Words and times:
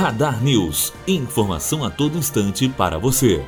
Radar 0.00 0.42
News. 0.42 0.94
Informação 1.06 1.84
a 1.84 1.90
todo 1.90 2.16
instante 2.16 2.66
para 2.70 2.96
você. 2.96 3.44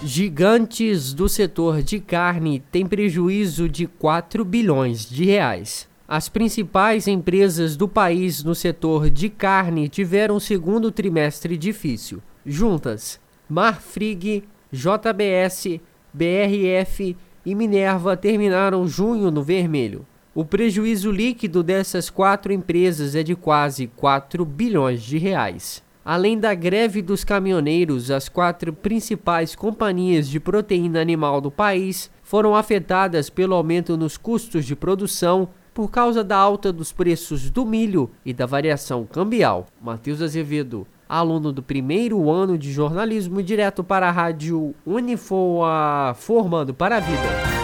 Gigantes 0.00 1.12
do 1.12 1.28
setor 1.28 1.82
de 1.82 1.98
carne 1.98 2.62
têm 2.70 2.86
prejuízo 2.86 3.68
de 3.68 3.88
4 3.88 4.44
bilhões 4.44 5.10
de 5.10 5.24
reais. 5.24 5.88
As 6.06 6.28
principais 6.28 7.08
empresas 7.08 7.76
do 7.76 7.88
país 7.88 8.44
no 8.44 8.54
setor 8.54 9.10
de 9.10 9.28
carne 9.28 9.88
tiveram 9.88 10.36
um 10.36 10.40
segundo 10.40 10.92
trimestre 10.92 11.56
difícil. 11.56 12.22
Juntas, 12.46 13.18
Marfrig, 13.48 14.44
JBS, 14.70 15.80
BRF 16.12 17.16
e 17.44 17.54
Minerva 17.56 18.16
terminaram 18.16 18.86
junho 18.86 19.32
no 19.32 19.42
vermelho. 19.42 20.06
O 20.34 20.44
prejuízo 20.44 21.12
líquido 21.12 21.62
dessas 21.62 22.10
quatro 22.10 22.52
empresas 22.52 23.14
é 23.14 23.22
de 23.22 23.36
quase 23.36 23.86
4 23.86 24.44
bilhões 24.44 25.00
de 25.00 25.16
reais. 25.16 25.80
Além 26.04 26.36
da 26.36 26.52
greve 26.54 27.00
dos 27.00 27.22
caminhoneiros, 27.22 28.10
as 28.10 28.28
quatro 28.28 28.72
principais 28.72 29.54
companhias 29.54 30.28
de 30.28 30.40
proteína 30.40 31.00
animal 31.00 31.40
do 31.40 31.52
país 31.52 32.10
foram 32.20 32.56
afetadas 32.56 33.30
pelo 33.30 33.54
aumento 33.54 33.96
nos 33.96 34.16
custos 34.16 34.64
de 34.64 34.74
produção 34.74 35.48
por 35.72 35.88
causa 35.88 36.24
da 36.24 36.36
alta 36.36 36.72
dos 36.72 36.90
preços 36.90 37.48
do 37.48 37.64
milho 37.64 38.10
e 38.26 38.32
da 38.32 38.44
variação 38.44 39.06
cambial. 39.06 39.66
Matheus 39.80 40.20
Azevedo, 40.20 40.84
aluno 41.08 41.52
do 41.52 41.62
primeiro 41.62 42.28
ano 42.28 42.58
de 42.58 42.72
jornalismo, 42.72 43.40
direto 43.40 43.84
para 43.84 44.08
a 44.08 44.12
rádio 44.12 44.74
Unifoa, 44.84 46.12
formando 46.16 46.74
para 46.74 46.96
a 46.96 47.00
vida. 47.00 47.63